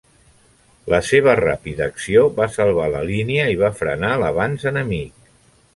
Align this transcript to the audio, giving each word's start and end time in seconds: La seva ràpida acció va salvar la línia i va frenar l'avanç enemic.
La 0.93 0.99
seva 1.09 1.35
ràpida 1.41 1.85
acció 1.93 2.23
va 2.41 2.49
salvar 2.57 2.89
la 2.97 3.05
línia 3.13 3.47
i 3.55 3.61
va 3.63 3.73
frenar 3.83 4.15
l'avanç 4.25 4.69
enemic. 4.75 5.35